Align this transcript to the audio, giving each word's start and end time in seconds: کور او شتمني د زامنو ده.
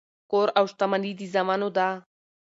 کور 0.31 0.47
او 0.59 0.65
شتمني 0.71 1.11
د 1.19 1.21
زامنو 1.33 1.69
ده. 1.77 1.87